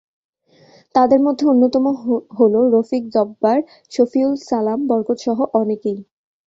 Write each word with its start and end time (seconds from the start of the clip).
তাদের 0.95 1.19
মধ্যে 1.19 1.43
অন্যতম 1.47 1.85
হলো 2.39 2.59
রফিক, 2.73 3.03
জব্বার, 3.15 3.57
শফিউল, 3.91 4.33
সালাম, 4.47 4.79
বরকত 4.89 5.17
সহ 5.25 5.37
অনেকেই। 5.53 5.99